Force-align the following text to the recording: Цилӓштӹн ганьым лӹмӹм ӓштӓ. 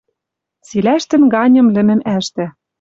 Цилӓштӹн 0.67 1.21
ганьым 1.33 1.67
лӹмӹм 1.75 2.01
ӓштӓ. 2.17 2.45